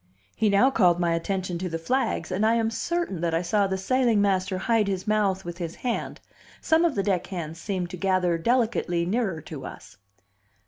[0.35, 3.67] He now called my attention to the flags, and I am certain that I saw
[3.67, 6.19] the sailing master hide his mouth with his hand.
[6.59, 9.97] Some of the deck hands seemed to gather delicately nearer to us.